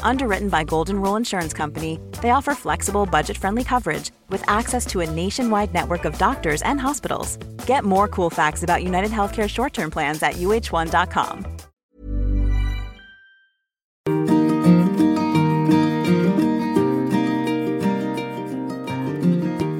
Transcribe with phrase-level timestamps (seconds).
[0.00, 5.00] Underwritten by Golden Rule Insurance Company, they offer flexible, budget friendly coverage with access to
[5.00, 7.36] a nationwide network of doctors and hospitals.
[7.66, 11.56] Get more cool facts about United Healthcare short term plans at uh1.com.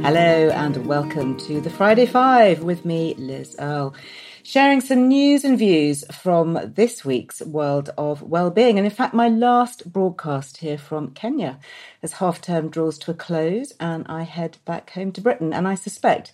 [0.02, 3.92] Hello and welcome to the Friday Five with me, Liz Earle
[4.46, 8.78] sharing some news and views from this week's world of well-being.
[8.78, 11.58] And in fact my last broadcast here from Kenya
[12.00, 15.52] as half term draws to a close and I head back home to Britain.
[15.52, 16.30] And I suspect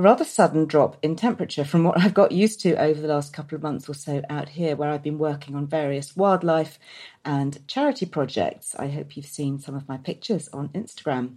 [0.00, 3.34] a rather sudden drop in temperature from what I've got used to over the last
[3.34, 6.78] couple of months or so out here where I've been working on various wildlife
[7.22, 8.74] and charity projects.
[8.78, 11.36] I hope you've seen some of my pictures on Instagram.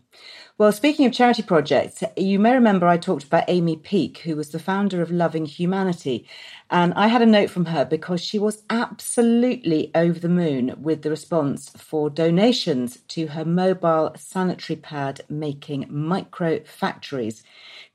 [0.58, 4.52] Well, speaking of charity projects, you may remember I talked about Amy Peake, who was
[4.52, 6.26] the founder of Loving Humanity.
[6.74, 11.04] And I had a note from her because she was absolutely over the moon with
[11.04, 17.44] the response for donations to her mobile sanitary pad making micro factories.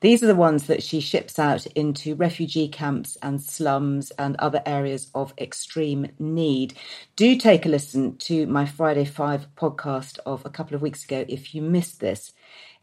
[0.01, 4.62] These are the ones that she ships out into refugee camps and slums and other
[4.65, 6.75] areas of extreme need.
[7.17, 11.25] Do take a listen to my Friday Five podcast of a couple of weeks ago
[11.29, 12.33] if you missed this.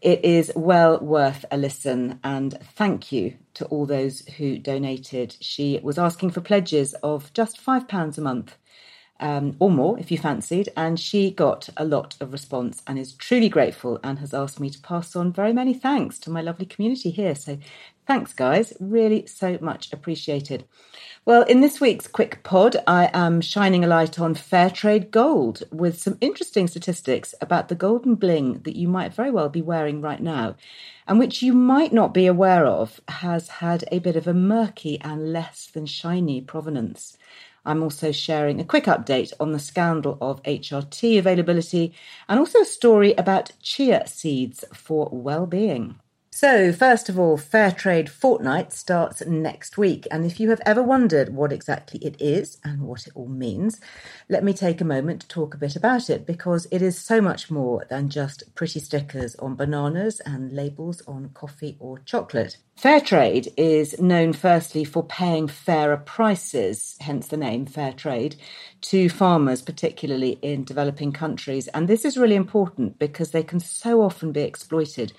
[0.06, 5.36] It is well worth a listen and thank you to all those who donated.
[5.42, 8.58] She was asking for pledges of just £5 a month
[9.20, 10.70] um, or more if you fancied.
[10.76, 14.70] And she got a lot of response and is truly grateful and has asked me
[14.70, 17.36] to pass on very many thanks to my lovely community here.
[17.36, 17.58] So
[18.06, 18.74] thanks, guys.
[18.80, 20.66] Really so much appreciated.
[21.26, 25.64] Well, in this week's quick pod, I am shining a light on fair trade gold
[25.72, 30.02] with some interesting statistics about the golden bling that you might very well be wearing
[30.02, 30.56] right now
[31.08, 35.00] and which you might not be aware of has had a bit of a murky
[35.02, 37.18] and less than shiny provenance.
[37.66, 41.94] I'm also sharing a quick update on the scandal of HRT availability
[42.30, 46.00] and also a story about chia seeds for well-being.
[46.36, 50.06] So, first of all, Fair Trade Fortnight starts next week.
[50.12, 53.80] And if you have ever wondered what exactly it is and what it all means,
[54.28, 57.22] let me take a moment to talk a bit about it because it is so
[57.22, 62.58] much more than just pretty stickers on bananas and labels on coffee or chocolate.
[62.76, 68.36] Fair trade is known firstly for paying fairer prices, hence the name fair trade,
[68.82, 71.70] to farmers, particularly in developing countries.
[71.70, 75.14] And this is really important because they can so often be exploited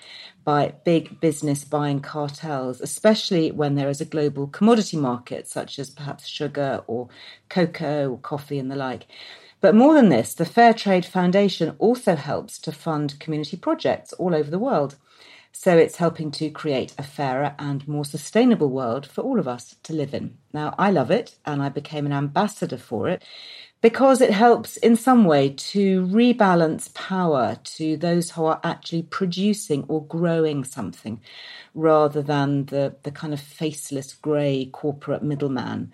[0.47, 5.89] by big business buying cartels, especially when there is a global commodity market, such as
[5.89, 7.09] perhaps sugar or
[7.49, 9.07] cocoa or coffee and the like.
[9.59, 14.33] But more than this, the Fair Trade Foundation also helps to fund community projects all
[14.33, 14.95] over the world.
[15.51, 19.75] So it's helping to create a fairer and more sustainable world for all of us
[19.83, 20.37] to live in.
[20.53, 23.25] Now, I love it and I became an ambassador for it
[23.81, 29.83] because it helps in some way to rebalance power to those who are actually producing
[29.87, 31.21] or growing something
[31.75, 35.91] rather than the, the kind of faceless grey corporate middleman.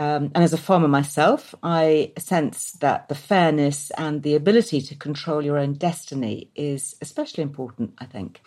[0.00, 4.94] Um, and as a farmer myself, I sense that the fairness and the ability to
[4.94, 8.40] control your own destiny is especially important, I think.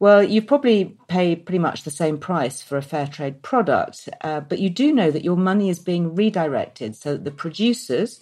[0.00, 4.40] Well, you probably pay pretty much the same price for a fair trade product, uh,
[4.40, 8.18] but you do know that your money is being redirected so that the producers,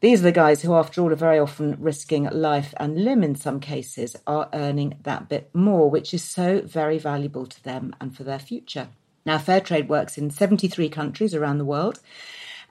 [0.00, 3.34] these are the guys who, after all, are very often risking life and limb in
[3.34, 8.14] some cases, are earning that bit more, which is so very valuable to them and
[8.14, 8.88] for their future.
[9.24, 12.00] Now, fair trade works in 73 countries around the world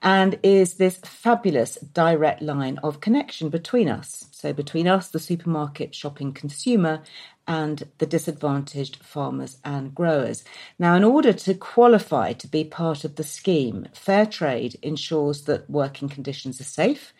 [0.01, 4.25] and is this fabulous direct line of connection between us.
[4.31, 7.03] So, between us, the supermarket shopping consumer,
[7.49, 10.43] and the disadvantaged farmers and growers.
[10.77, 15.67] Now, in order to qualify to be part of the scheme, fair trade ensures that
[15.67, 17.11] working conditions are safe,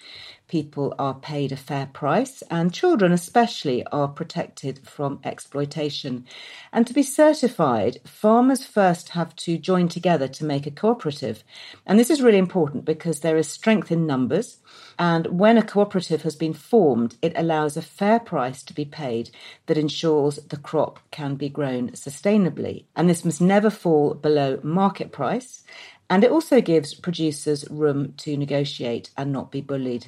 [0.50, 6.26] people are paid a fair price, and children especially are protected from exploitation.
[6.74, 11.44] And to be certified, farmers first have to join together to make a cooperative.
[11.86, 14.58] And this is really important because there is strength in numbers.
[14.98, 19.30] And when a cooperative has been formed, it allows a fair price to be paid
[19.68, 22.86] that ensures the crop can be grown sustainably.
[22.96, 25.64] And this must never fall below market price.
[26.10, 30.08] And it also gives producers room to negotiate and not be bullied.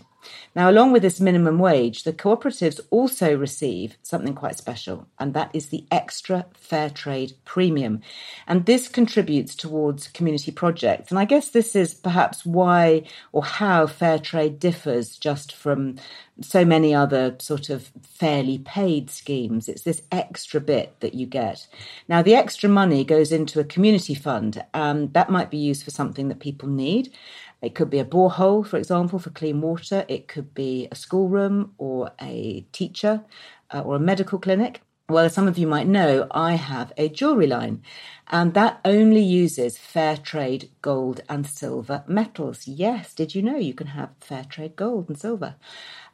[0.55, 5.51] Now, along with this minimum wage, the cooperatives also receive something quite special, and that
[5.53, 8.01] is the extra fair trade premium.
[8.47, 11.11] And this contributes towards community projects.
[11.11, 15.95] And I guess this is perhaps why or how fair trade differs just from
[16.41, 19.67] so many other sort of fairly paid schemes.
[19.67, 21.67] It's this extra bit that you get.
[22.07, 25.91] Now, the extra money goes into a community fund, and that might be used for
[25.91, 27.13] something that people need.
[27.61, 30.05] It could be a borehole, for example, for clean water.
[30.07, 33.23] It could be a schoolroom or a teacher
[33.73, 34.81] uh, or a medical clinic.
[35.09, 37.81] Well, as some of you might know, I have a jewellery line,
[38.27, 42.65] and that only uses fair trade gold and silver metals.
[42.67, 45.55] Yes, did you know you can have fair trade gold and silver?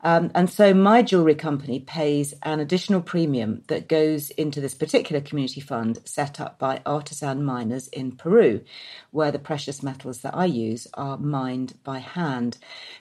[0.01, 5.21] Um, and so my jewellery company pays an additional premium that goes into this particular
[5.21, 8.61] community fund set up by artisan miners in Peru,
[9.11, 12.57] where the precious metals that I use are mined by hand.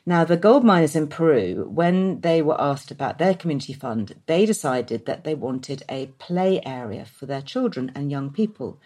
[0.06, 4.46] Now, the gold miners in Peru, when they were asked about their community fund, they
[4.46, 8.80] decided that they wanted a play area for their children and young people.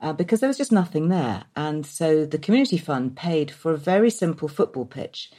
[0.00, 1.44] Uh, because there was just nothing there.
[1.56, 5.30] And so the community fund paid for a very simple football pitch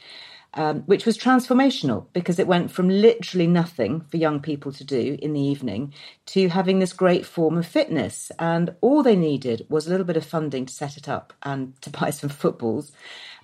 [0.54, 5.18] um, which was transformational because it went from literally nothing for young people to do
[5.20, 5.92] in the evening
[6.26, 8.32] to having this great form of fitness.
[8.38, 11.78] And all they needed was a little bit of funding to set it up and
[11.82, 12.92] to buy some footballs.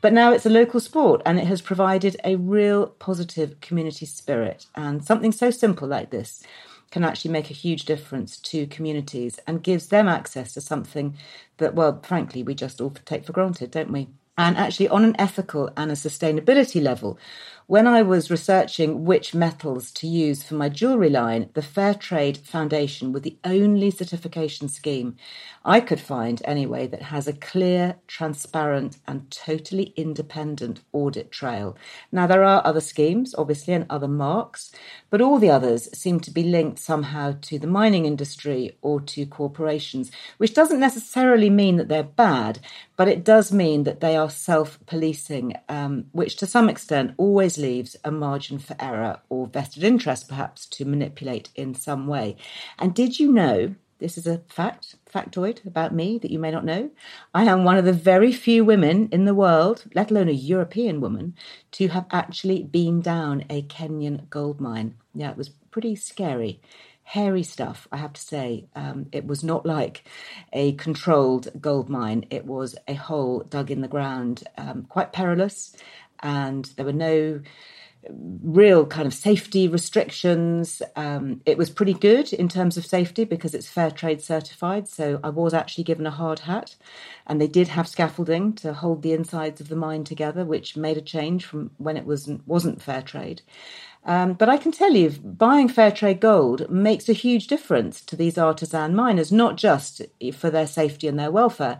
[0.01, 4.67] But now it's a local sport and it has provided a real positive community spirit.
[4.75, 6.43] And something so simple like this
[6.91, 11.17] can actually make a huge difference to communities and gives them access to something
[11.57, 14.09] that, well, frankly, we just all take for granted, don't we?
[14.37, 17.19] And actually, on an ethical and a sustainability level,
[17.67, 22.37] when I was researching which metals to use for my jewellery line, the Fair Trade
[22.37, 25.17] Foundation were the only certification scheme
[25.65, 31.79] I could find anyway that has a clear, transparent, and totally independent audit trail.
[32.13, 34.71] Now, there are other schemes, obviously, and other marks,
[35.09, 39.25] but all the others seem to be linked somehow to the mining industry or to
[39.25, 42.59] corporations, which doesn't necessarily mean that they're bad,
[42.97, 47.54] but it does mean that they are self policing, um, which to some extent always
[47.59, 52.37] leaves a margin for error or vested interest, perhaps, to manipulate in some way.
[52.79, 53.75] And did you know?
[54.01, 56.91] This is a fact, factoid about me that you may not know.
[57.33, 61.01] I am one of the very few women in the world, let alone a European
[61.01, 61.35] woman,
[61.73, 64.97] to have actually been down a Kenyan gold mine.
[65.15, 66.61] Yeah, it was pretty scary
[67.05, 68.65] hairy stuff, I have to say.
[68.75, 70.05] Um, it was not like
[70.53, 75.77] a controlled gold mine, it was a hole dug in the ground, um, quite perilous,
[76.25, 77.41] and there were no
[78.43, 80.83] real kind of safety restrictions.
[80.97, 84.89] Um, it was pretty good in terms of safety because it's fair trade certified.
[84.89, 86.77] So I was actually given a hard hat,
[87.27, 90.97] and they did have scaffolding to hold the insides of the mine together, which made
[90.97, 93.43] a change from when it wasn't wasn't fair trade.
[94.07, 98.17] Um, but I can tell you, buying fair trade gold makes a huge difference to
[98.17, 100.03] these artisan miners, not just
[100.35, 101.79] for their safety and their welfare,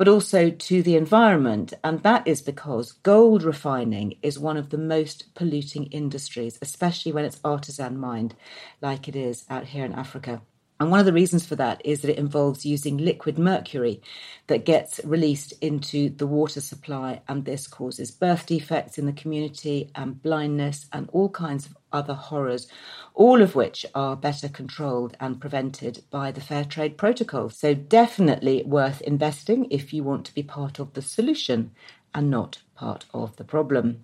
[0.00, 1.74] but also to the environment.
[1.84, 7.26] And that is because gold refining is one of the most polluting industries, especially when
[7.26, 8.34] it's artisan mined,
[8.80, 10.40] like it is out here in Africa.
[10.80, 14.00] And one of the reasons for that is that it involves using liquid mercury
[14.46, 19.90] that gets released into the water supply, and this causes birth defects in the community
[19.94, 22.68] and blindness and all kinds of other horrors,
[23.14, 27.50] all of which are better controlled and prevented by the Fair Trade Protocol.
[27.50, 31.72] So, definitely worth investing if you want to be part of the solution
[32.14, 34.02] and not part of the problem.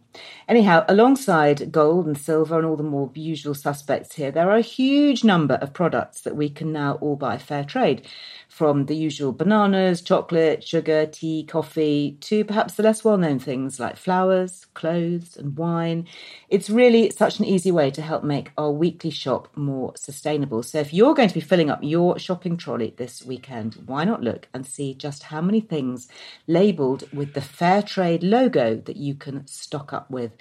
[0.49, 4.63] Anyhow, alongside gold and silver and all the more usual suspects here, there are a
[4.63, 8.07] huge number of products that we can now all buy fair trade,
[8.57, 13.79] from the usual bananas, chocolate, sugar, tea, coffee, to perhaps the less well known things
[13.79, 16.07] like flowers, clothes, and wine.
[16.49, 20.63] It's really such an easy way to help make our weekly shop more sustainable.
[20.63, 24.23] So if you're going to be filling up your shopping trolley this weekend, why not
[24.23, 26.09] look and see just how many things
[26.47, 30.33] labelled with the fair trade logo that you can stock up with.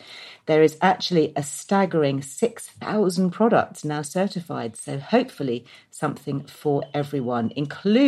[0.45, 8.04] There is actually a staggering 6,000 products now certified, so hopefully something for everyone, including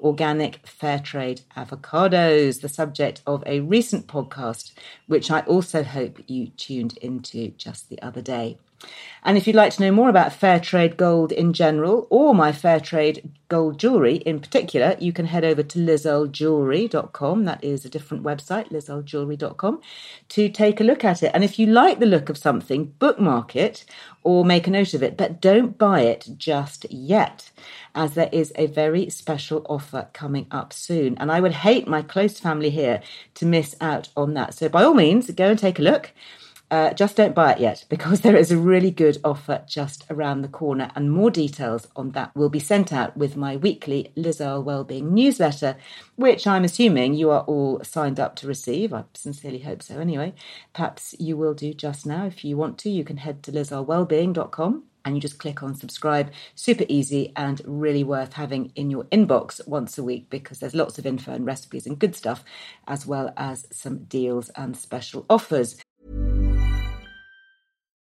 [0.00, 4.72] organic fair trade avocados, the subject of a recent podcast,
[5.06, 8.58] which I also hope you tuned into just the other day.
[9.26, 12.52] And if you'd like to know more about fair trade gold in general or my
[12.52, 17.44] fair trade gold jewellery in particular, you can head over to lizearlejewellery.com.
[17.44, 19.80] That is a different website, lizearlejewellery.com,
[20.28, 21.32] to take a look at it.
[21.34, 23.84] And if you like the look of something, bookmark it
[24.22, 27.50] or make a note of it, but don't buy it just yet,
[27.96, 31.16] as there is a very special offer coming up soon.
[31.18, 33.02] And I would hate my close family here
[33.34, 34.54] to miss out on that.
[34.54, 36.12] So by all means, go and take a look.
[36.68, 40.42] Uh, just don't buy it yet because there is a really good offer just around
[40.42, 44.40] the corner, and more details on that will be sent out with my weekly Liz
[44.40, 45.76] Earle Wellbeing newsletter,
[46.16, 48.92] which I'm assuming you are all signed up to receive.
[48.92, 50.34] I sincerely hope so anyway.
[50.72, 52.26] Perhaps you will do just now.
[52.26, 56.32] If you want to, you can head to lizearlewellbeing.com and you just click on subscribe.
[56.56, 60.98] Super easy and really worth having in your inbox once a week because there's lots
[60.98, 62.44] of info and recipes and good stuff,
[62.88, 65.76] as well as some deals and special offers.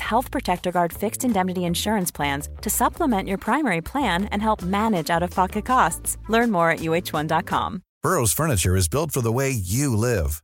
[0.00, 5.08] Health Protector Guard fixed indemnity insurance plans to supplement your primary plan and help manage
[5.08, 6.18] out of pocket costs.
[6.28, 7.82] Learn more at uh1.com.
[8.02, 10.42] Burrow's furniture is built for the way you live.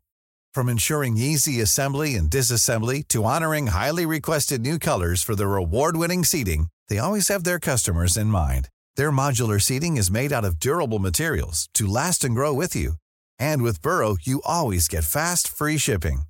[0.55, 6.25] From ensuring easy assembly and disassembly to honoring highly requested new colors for their award-winning
[6.25, 8.69] seating, they always have their customers in mind.
[8.97, 12.95] Their modular seating is made out of durable materials to last and grow with you.
[13.38, 16.23] And with Burrow, you always get fast, free shipping.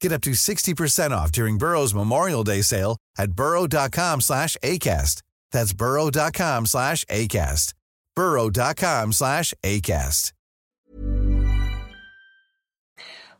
[0.00, 5.22] Get up to 60% off during Burrow's Memorial Day sale at burrow.com slash ACAST.
[5.52, 7.74] That's burrow.com slash ACAST.
[8.14, 10.32] burrow.com slash ACAST.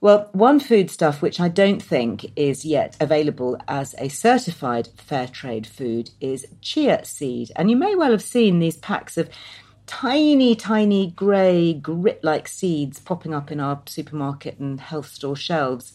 [0.01, 5.67] Well, one foodstuff which I don't think is yet available as a certified fair trade
[5.67, 7.51] food is chia seed.
[7.57, 9.31] And you may well have seen these packs of
[9.87, 15.93] tiny, tiny grey grit like seeds popping up in our supermarket and health store shelves.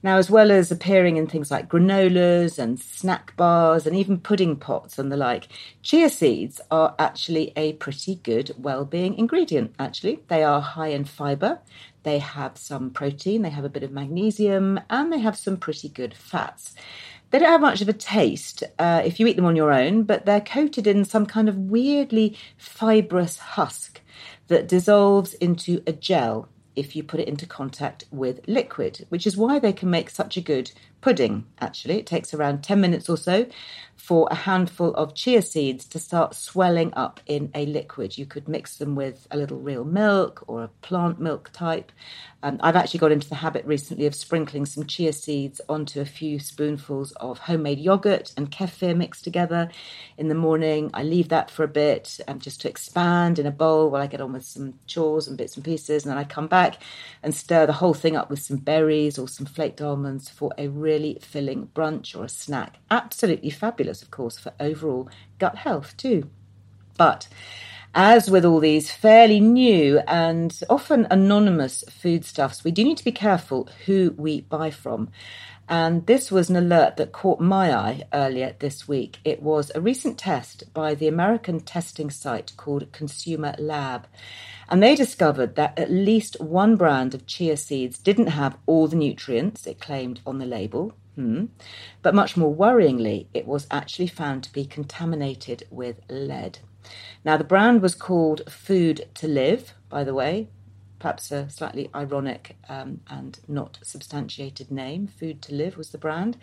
[0.00, 4.54] Now, as well as appearing in things like granolas and snack bars and even pudding
[4.54, 5.48] pots and the like,
[5.82, 10.20] chia seeds are actually a pretty good well-being ingredient, actually.
[10.28, 11.58] They are high in fiber,
[12.04, 15.88] they have some protein, they have a bit of magnesium, and they have some pretty
[15.88, 16.76] good fats.
[17.30, 20.04] They don't have much of a taste uh, if you eat them on your own,
[20.04, 24.00] but they're coated in some kind of weirdly fibrous husk
[24.46, 29.36] that dissolves into a gel if you put it into contact with liquid, which is
[29.36, 30.70] why they can make such a good
[31.00, 31.98] pudding, actually.
[31.98, 33.46] It takes around 10 minutes or so
[33.98, 38.16] for a handful of chia seeds to start swelling up in a liquid.
[38.16, 41.92] You could mix them with a little real milk or a plant milk type.
[42.42, 46.04] Um, I've actually got into the habit recently of sprinkling some chia seeds onto a
[46.04, 49.68] few spoonfuls of homemade yogurt and kefir mixed together
[50.16, 50.90] in the morning.
[50.94, 54.06] I leave that for a bit um, just to expand in a bowl while I
[54.06, 56.04] get on with some chores and bits and pieces.
[56.04, 56.80] And then I come back
[57.24, 60.68] and stir the whole thing up with some berries or some flaked almonds for a
[61.22, 62.78] filling brunch or a snack.
[62.90, 66.30] Absolutely fabulous, of course, for overall gut health too.
[66.96, 67.28] But
[67.94, 73.12] As with all these fairly new and often anonymous foodstuffs, we do need to be
[73.12, 75.10] careful who we buy from.
[75.68, 79.18] And this was an alert that caught my eye earlier this week.
[79.22, 84.06] It was a recent test by the American testing site called Consumer Lab.
[84.70, 88.96] And they discovered that at least one brand of chia seeds didn't have all the
[88.96, 90.94] nutrients it claimed on the label.
[91.16, 91.46] Hmm.
[92.00, 96.60] But much more worryingly, it was actually found to be contaminated with lead.
[97.24, 100.48] Now, the brand was called Food to Live, by the way,
[100.98, 105.06] perhaps a slightly ironic um, and not substantiated name.
[105.06, 106.36] Food to Live was the brand.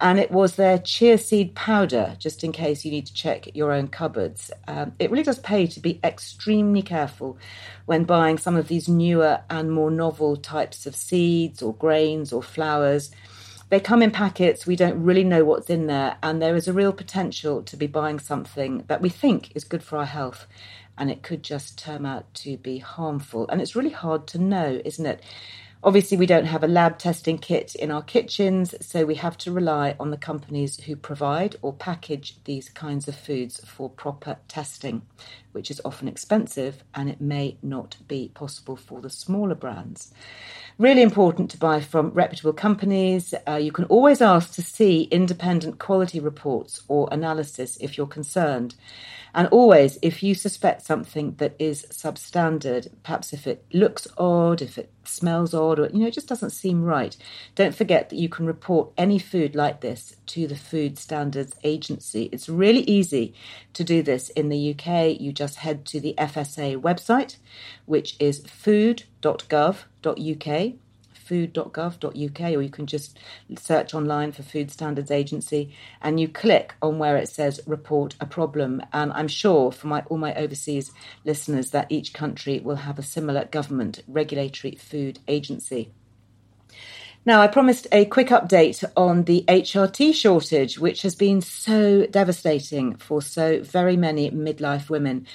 [0.00, 3.72] And it was their chia seed powder, just in case you need to check your
[3.72, 4.50] own cupboards.
[4.66, 7.38] Um, it really does pay to be extremely careful
[7.86, 12.42] when buying some of these newer and more novel types of seeds or grains or
[12.42, 13.10] flowers.
[13.70, 16.72] They come in packets, we don't really know what's in there, and there is a
[16.72, 20.46] real potential to be buying something that we think is good for our health
[20.98, 23.48] and it could just turn out to be harmful.
[23.48, 25.22] And it's really hard to know, isn't it?
[25.84, 29.52] Obviously, we don't have a lab testing kit in our kitchens, so we have to
[29.52, 35.02] rely on the companies who provide or package these kinds of foods for proper testing,
[35.52, 40.10] which is often expensive and it may not be possible for the smaller brands.
[40.78, 43.34] Really important to buy from reputable companies.
[43.46, 48.74] Uh, you can always ask to see independent quality reports or analysis if you're concerned.
[49.34, 54.78] And always, if you suspect something that is substandard, perhaps if it looks odd, if
[54.78, 57.16] it smells odd, or you know, it just doesn't seem right,
[57.56, 62.28] don't forget that you can report any food like this to the Food Standards Agency.
[62.30, 63.34] It's really easy
[63.72, 65.20] to do this in the UK.
[65.20, 67.36] You just head to the FSA website,
[67.86, 69.84] which is food.gov.uk
[71.24, 73.18] food.gov.uk, or you can just
[73.58, 78.26] search online for Food Standards Agency and you click on where it says report a
[78.26, 78.82] problem.
[78.92, 80.92] And I'm sure for my, all my overseas
[81.24, 85.90] listeners that each country will have a similar government regulatory food agency.
[87.26, 92.96] Now, I promised a quick update on the HRT shortage, which has been so devastating
[92.96, 95.26] for so very many midlife women.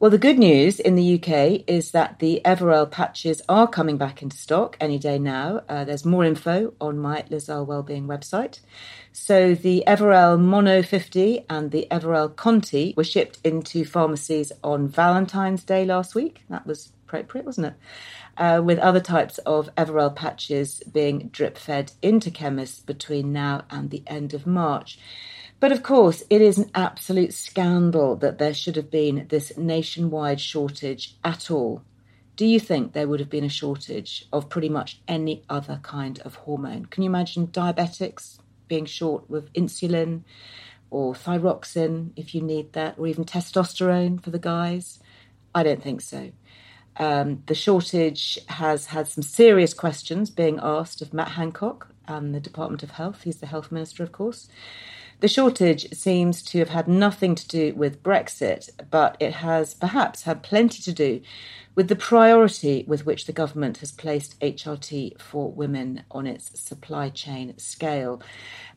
[0.00, 4.22] Well, the good news in the UK is that the Evorel patches are coming back
[4.22, 5.60] into stock any day now.
[5.68, 8.60] Uh, there's more info on my Liz Earle Wellbeing website.
[9.12, 15.62] So the Evorel Mono 50 and the Evorel Conti were shipped into pharmacies on Valentine's
[15.62, 16.40] Day last week.
[16.48, 17.74] That was appropriate, wasn't it?
[18.36, 23.90] Uh, with other types of Evorel patches being drip fed into chemists between now and
[23.90, 24.98] the end of March.
[25.60, 30.40] But of course, it is an absolute scandal that there should have been this nationwide
[30.40, 31.82] shortage at all.
[32.36, 36.18] Do you think there would have been a shortage of pretty much any other kind
[36.20, 36.86] of hormone?
[36.86, 40.22] Can you imagine diabetics being short with insulin
[40.90, 44.98] or thyroxine if you need that, or even testosterone for the guys?
[45.54, 46.32] I don't think so.
[46.96, 52.40] Um, the shortage has had some serious questions being asked of Matt Hancock and the
[52.40, 53.22] Department of Health.
[53.22, 54.48] He's the health minister, of course.
[55.20, 60.22] The shortage seems to have had nothing to do with Brexit, but it has perhaps
[60.22, 61.20] had plenty to do
[61.74, 67.08] with the priority with which the government has placed HRT for women on its supply
[67.08, 68.22] chain scale.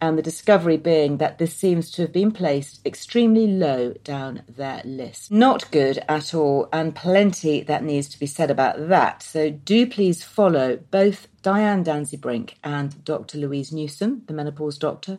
[0.02, 4.82] And the discovery being that this seems to have been placed extremely low down their
[4.84, 5.32] list.
[5.32, 9.24] Not good at all, and plenty that needs to be said about that.
[9.24, 13.38] So do please follow both Diane Danzebrink and Dr.
[13.38, 15.18] Louise Newson, the menopause doctor,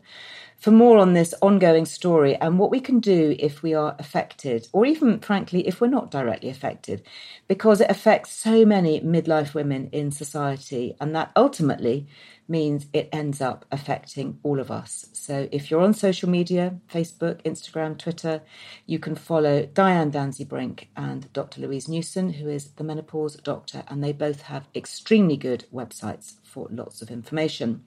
[0.58, 4.68] for more on this ongoing story and what we can do if we are affected,
[4.72, 7.02] or even, frankly, if we're not directly affected,
[7.46, 12.06] because it affects so many midlife women in society, and that ultimately
[12.48, 15.06] means it ends up affecting all of us.
[15.12, 18.40] So if you're on social media, Facebook, Instagram, Twitter,
[18.86, 21.60] you can follow Diane Danzebrink and Dr.
[21.60, 26.68] Louise Newson, who is the menopause doctor, and they both have extremely good websites for
[26.70, 27.84] lots of information.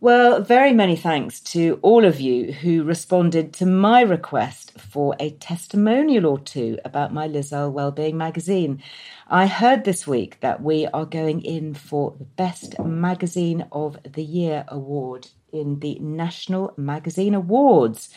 [0.00, 5.30] Well, very many thanks to all of you who responded to my request for a
[5.30, 8.80] testimonial or two about my Liz Earle Wellbeing magazine.
[9.26, 14.22] I heard this week that we are going in for the Best Magazine of the
[14.22, 18.08] Year award in the National Magazine Awards.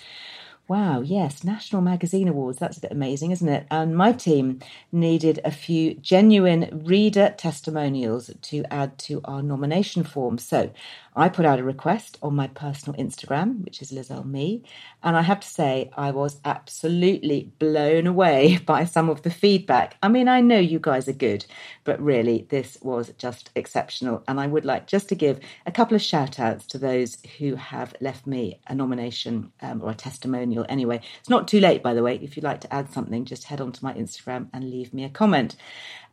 [0.72, 2.58] Wow, yes, National Magazine Awards.
[2.58, 3.68] That's a bit amazing, isn't it?
[3.70, 10.38] And my team needed a few genuine reader testimonials to add to our nomination form.
[10.38, 10.72] So
[11.14, 14.64] I put out a request on my personal Instagram, which is Liz Earle Me,
[15.04, 19.98] and I have to say I was absolutely blown away by some of the feedback.
[20.02, 21.46] I mean, I know you guys are good,
[21.84, 24.24] but really this was just exceptional.
[24.30, 27.56] And I would like just to give a couple of shout outs to those who
[27.56, 31.02] have left me a nomination um, or a testimonial anyway.
[31.20, 32.16] It's not too late, by the way.
[32.16, 35.04] If you'd like to add something, just head on to my Instagram and leave me
[35.04, 35.56] a comment.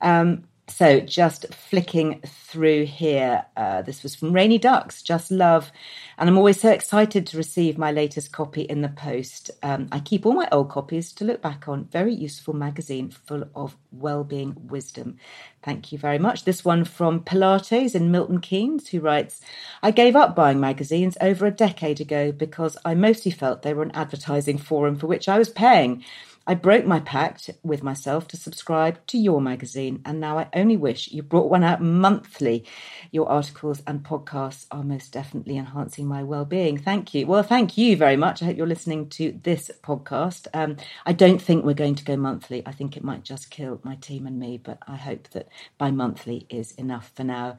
[0.00, 5.72] Um, so just flicking through here, uh, this was from Rainy Ducks, Just Love.
[6.18, 9.50] And I'm always so excited to receive my latest copy in the post.
[9.62, 11.84] Um, I keep all my old copies to look back on.
[11.84, 15.16] Very useful magazine full of well-being wisdom.
[15.62, 16.44] Thank you very much.
[16.44, 19.40] This one from Pilates in Milton Keynes, who writes,
[19.82, 23.82] I gave up buying magazines over a decade ago because I mostly felt they were
[23.82, 26.04] an advertising forum for which I was paying.
[26.48, 30.78] I broke my pact with myself to subscribe to your magazine, and now I only
[30.78, 32.64] wish you brought one out monthly.
[33.10, 36.78] Your articles and podcasts are most definitely enhancing my well-being.
[36.78, 37.26] Thank you.
[37.26, 38.40] Well, thank you very much.
[38.40, 40.46] I hope you're listening to this podcast.
[40.54, 42.62] Um, I don't think we're going to go monthly.
[42.64, 45.90] I think it might just kill my team and me, but I hope that bi
[45.90, 47.58] monthly is enough for now.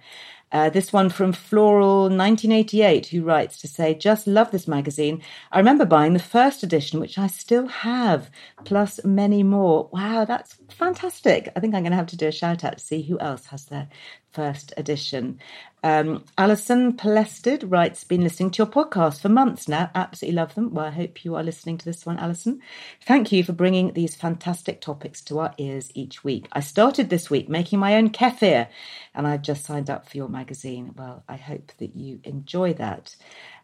[0.51, 5.21] Uh, this one from Floral 1988, who writes to say, Just love this magazine.
[5.51, 8.31] I remember buying the first edition, which I still have,
[8.65, 9.89] plus many more.
[9.93, 11.49] Wow, that's fantastic.
[11.55, 13.45] I think I'm going to have to do a shout out to see who else
[13.47, 13.89] has their
[14.31, 15.39] first edition.
[15.83, 19.89] Um, Alison Palested writes, been listening to your podcast for months now.
[19.95, 20.73] Absolutely love them.
[20.73, 22.61] Well, I hope you are listening to this one, Alison.
[23.05, 26.47] Thank you for bringing these fantastic topics to our ears each week.
[26.51, 28.67] I started this week making my own kefir
[29.15, 30.93] and I've just signed up for your magazine.
[30.97, 33.15] Well, I hope that you enjoy that.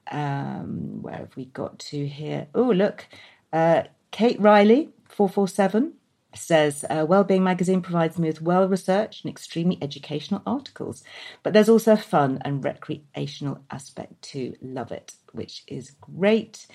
[0.10, 2.47] Um, where have we got to here?
[2.56, 3.08] Oh, look,
[3.51, 5.93] uh, Kate Riley, 447
[6.38, 11.04] says uh, Wellbeing magazine provides me with well researched and extremely educational articles,
[11.43, 16.67] but there's also a fun and recreational aspect to love it, which is great.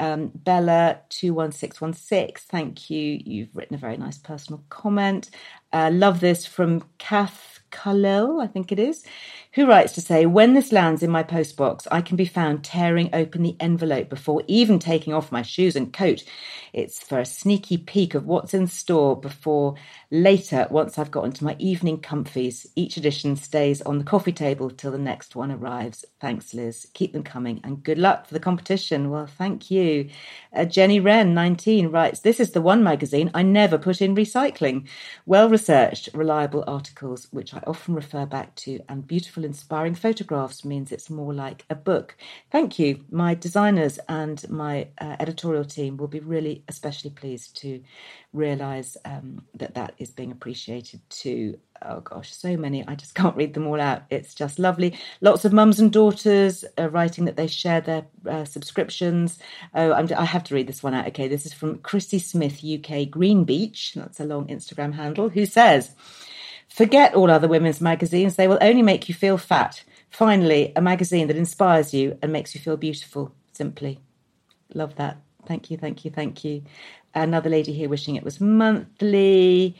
[0.00, 3.20] Um, Bella two one six one six, thank you.
[3.24, 5.30] You've written a very nice personal comment.
[5.72, 9.04] Uh, love this from Kath Khalil, I think it is,
[9.52, 13.10] who writes to say, When this lands in my postbox, I can be found tearing
[13.12, 16.24] open the envelope before even taking off my shoes and coat.
[16.72, 19.76] It's for a sneaky peek of what's in store before
[20.10, 22.66] later, once I've got into my evening comfies.
[22.74, 26.04] Each edition stays on the coffee table till the next one arrives.
[26.20, 26.88] Thanks, Liz.
[26.94, 29.10] Keep them coming and good luck for the competition.
[29.10, 30.10] Well, thank you.
[30.52, 34.88] Uh, Jenny Wren, 19, writes, This is the one magazine I never put in recycling.
[35.26, 40.92] Well researched, reliable articles, which I often refer back to, and beautiful, inspiring photographs means
[40.92, 42.16] it's more like a book.
[42.50, 43.04] Thank you.
[43.10, 47.82] My designers and my uh, editorial team will be really especially pleased to
[48.32, 51.58] realise um, that that is being appreciated too.
[51.82, 52.86] Oh gosh, so many.
[52.86, 54.02] I just can't read them all out.
[54.10, 54.98] It's just lovely.
[55.20, 59.38] Lots of mums and daughters are writing that they share their uh, subscriptions.
[59.74, 61.08] Oh, I'm, i have to read this one out.
[61.08, 63.92] Okay, this is from Christy Smith, UK Green Beach.
[63.94, 65.92] That's a long Instagram handle, who says,
[66.74, 68.34] Forget all other women's magazines.
[68.34, 69.84] They will only make you feel fat.
[70.10, 74.00] Finally, a magazine that inspires you and makes you feel beautiful, simply.
[74.74, 75.18] Love that.
[75.46, 76.64] Thank you, thank you, thank you.
[77.14, 79.76] Another lady here wishing it was monthly.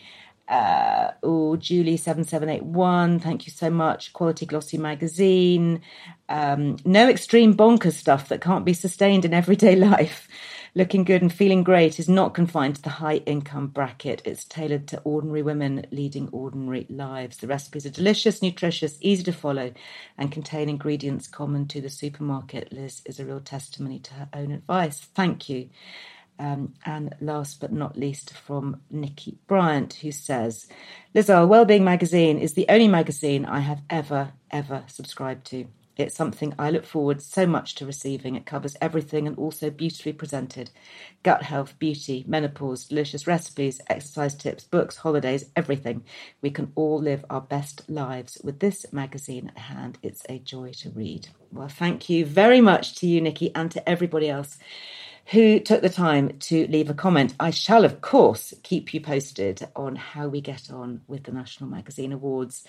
[0.47, 4.13] Uh, oh, Julie7781, thank you so much.
[4.13, 5.81] Quality Glossy Magazine.
[6.29, 10.29] Um, no extreme bonkers stuff that can't be sustained in everyday life
[10.75, 14.23] looking good and feeling great is not confined to the high income bracket.
[14.25, 17.37] It's tailored to ordinary women leading ordinary lives.
[17.37, 19.73] The recipes are delicious, nutritious, easy to follow,
[20.19, 22.73] and contain ingredients common to the supermarket.
[22.73, 24.99] Liz is a real testimony to her own advice.
[24.99, 25.69] Thank you.
[26.37, 30.67] Um, and last but not least, from Nikki Bryant, who says,
[31.15, 35.69] Liz Earle Wellbeing Magazine is the only magazine I have ever, ever subscribed to.
[35.97, 38.37] It's something I look forward so much to receiving.
[38.37, 40.71] It covers everything and also beautifully presented
[41.23, 46.05] gut health, beauty, menopause, delicious recipes, exercise tips, books, holidays, everything.
[46.43, 49.99] We can all live our best lives with this magazine at hand.
[50.03, 51.29] It's a joy to read.
[51.53, 54.59] Well, thank you very much to you, Nikki, and to everybody else
[55.27, 57.35] who took the time to leave a comment.
[57.41, 61.71] I shall, of course, keep you posted on how we get on with the National
[61.71, 62.65] Magazine Awards.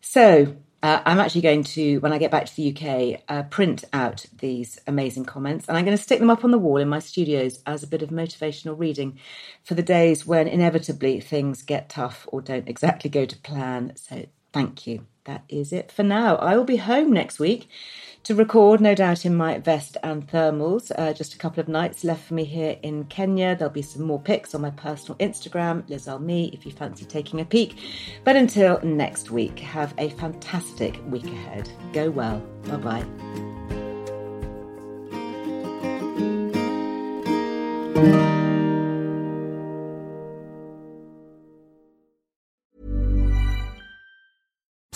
[0.00, 3.84] So, uh, I'm actually going to, when I get back to the UK, uh, print
[3.92, 6.88] out these amazing comments and I'm going to stick them up on the wall in
[6.88, 9.18] my studios as a bit of motivational reading
[9.62, 13.92] for the days when inevitably things get tough or don't exactly go to plan.
[13.96, 14.24] So
[14.54, 15.09] thank you.
[15.24, 16.36] That is it for now.
[16.36, 17.68] I will be home next week
[18.24, 20.90] to record, no doubt, in my vest and thermals.
[20.96, 23.56] Uh, just a couple of nights left for me here in Kenya.
[23.56, 27.40] There'll be some more pics on my personal Instagram, Liz Me, if you fancy taking
[27.40, 27.78] a peek.
[28.24, 31.70] But until next week, have a fantastic week ahead.
[31.92, 32.40] Go well.
[32.64, 33.04] Bye
[37.94, 38.30] bye.